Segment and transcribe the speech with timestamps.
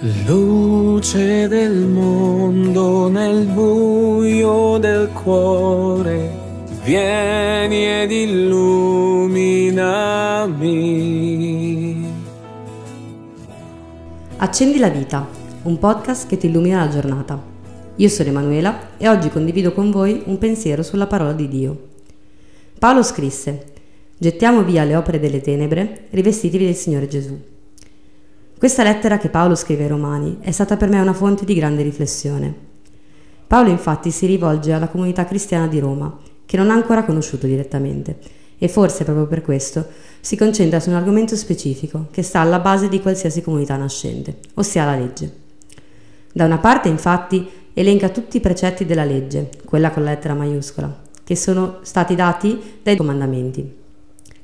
[0.00, 6.30] Luce del mondo nel buio del cuore,
[6.84, 9.56] vieni ed illuminami.
[14.36, 15.26] Accendi la vita,
[15.62, 17.42] un podcast che ti illumina la giornata.
[17.96, 21.88] Io sono Emanuela e oggi condivido con voi un pensiero sulla parola di Dio.
[22.78, 23.64] Paolo scrisse:
[24.16, 27.56] Gettiamo via le opere delle tenebre, rivestitevi del Signore Gesù.
[28.58, 31.84] Questa lettera che Paolo scrive ai Romani è stata per me una fonte di grande
[31.84, 32.52] riflessione.
[33.46, 38.18] Paolo infatti si rivolge alla comunità cristiana di Roma, che non ha ancora conosciuto direttamente,
[38.58, 39.86] e forse proprio per questo
[40.18, 44.84] si concentra su un argomento specifico che sta alla base di qualsiasi comunità nascente, ossia
[44.84, 45.32] la legge.
[46.32, 51.02] Da una parte infatti elenca tutti i precetti della legge, quella con la lettera maiuscola,
[51.22, 53.76] che sono stati dati dai comandamenti.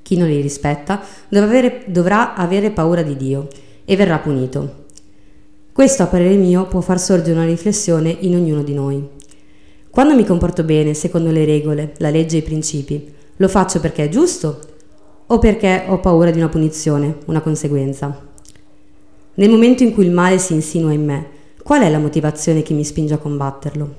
[0.02, 3.48] Chi non li rispetta dovrà avere paura di Dio
[3.84, 4.82] e verrà punito.
[5.72, 9.08] Questo, a parere mio, può far sorgere una riflessione in ognuno di noi.
[9.90, 14.04] Quando mi comporto bene, secondo le regole, la legge e i principi, lo faccio perché
[14.04, 14.60] è giusto
[15.26, 18.28] o perché ho paura di una punizione, una conseguenza?
[19.34, 21.26] Nel momento in cui il male si insinua in me,
[21.62, 23.94] qual è la motivazione che mi spinge a combatterlo?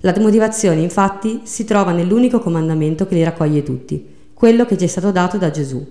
[0.00, 4.88] La motivazione, infatti, si trova nell'unico comandamento che li raccoglie tutti, quello che ci è
[4.88, 5.86] stato dato da Gesù.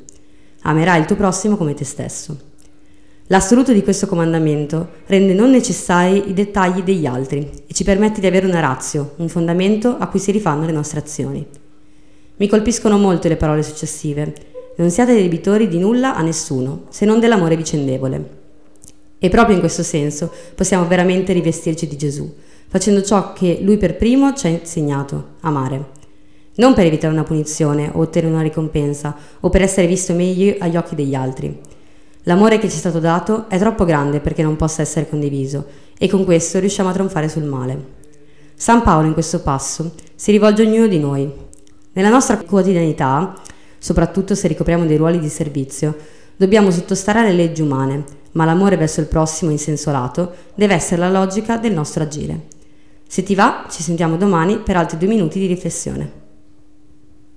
[0.61, 2.48] Amerai il tuo prossimo come te stesso.
[3.31, 8.25] L'assoluto di questo comandamento rende non necessari i dettagli degli altri e ci permette di
[8.25, 11.45] avere una razio, un fondamento a cui si rifanno le nostre azioni.
[12.37, 14.33] Mi colpiscono molto le parole successive.
[14.77, 18.29] Non siate debitori di nulla a nessuno, se non dell'amore vicendevole.
[19.19, 22.33] E proprio in questo senso possiamo veramente rivestirci di Gesù,
[22.67, 25.89] facendo ciò che Lui per primo ci ha insegnato, amare.
[26.55, 30.77] Non per evitare una punizione o ottenere una ricompensa o per essere visto meglio agli
[30.77, 31.68] occhi degli altri
[32.23, 35.65] L'amore che ci è stato dato è troppo grande perché non possa essere condiviso
[35.97, 37.97] e con questo riusciamo a trionfare sul male.
[38.55, 41.31] San Paolo in questo passo si rivolge a ognuno di noi.
[41.93, 43.33] Nella nostra quotidianità,
[43.77, 45.95] soprattutto se ricopriamo dei ruoli di servizio,
[46.35, 50.99] dobbiamo sottostare alle leggi umane, ma l'amore verso il prossimo in senso lato deve essere
[50.99, 52.47] la logica del nostro agire.
[53.07, 56.18] Se ti va, ci sentiamo domani per altri due minuti di riflessione.